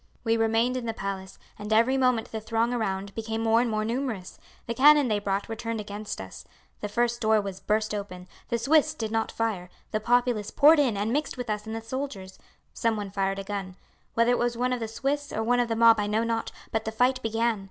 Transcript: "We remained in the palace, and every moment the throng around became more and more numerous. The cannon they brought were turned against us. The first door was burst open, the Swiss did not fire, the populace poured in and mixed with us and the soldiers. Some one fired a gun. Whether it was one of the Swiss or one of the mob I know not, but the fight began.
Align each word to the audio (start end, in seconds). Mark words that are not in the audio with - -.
"We 0.23 0.35
remained 0.35 0.77
in 0.77 0.87
the 0.87 0.95
palace, 0.95 1.37
and 1.59 1.71
every 1.71 1.95
moment 1.95 2.31
the 2.31 2.41
throng 2.41 2.73
around 2.73 3.13
became 3.13 3.41
more 3.43 3.61
and 3.61 3.69
more 3.69 3.85
numerous. 3.85 4.39
The 4.65 4.73
cannon 4.73 5.09
they 5.09 5.19
brought 5.19 5.47
were 5.47 5.55
turned 5.55 5.79
against 5.79 6.19
us. 6.19 6.43
The 6.79 6.89
first 6.89 7.21
door 7.21 7.39
was 7.39 7.59
burst 7.59 7.93
open, 7.93 8.27
the 8.49 8.57
Swiss 8.57 8.95
did 8.95 9.11
not 9.11 9.31
fire, 9.31 9.69
the 9.91 9.99
populace 9.99 10.49
poured 10.49 10.79
in 10.79 10.97
and 10.97 11.13
mixed 11.13 11.37
with 11.37 11.51
us 11.51 11.67
and 11.67 11.75
the 11.75 11.81
soldiers. 11.81 12.39
Some 12.73 12.97
one 12.97 13.11
fired 13.11 13.37
a 13.37 13.43
gun. 13.43 13.75
Whether 14.15 14.31
it 14.31 14.39
was 14.39 14.57
one 14.57 14.73
of 14.73 14.79
the 14.79 14.87
Swiss 14.87 15.31
or 15.31 15.43
one 15.43 15.59
of 15.59 15.67
the 15.67 15.75
mob 15.75 15.99
I 15.99 16.07
know 16.07 16.23
not, 16.23 16.51
but 16.71 16.85
the 16.85 16.91
fight 16.91 17.21
began. 17.21 17.59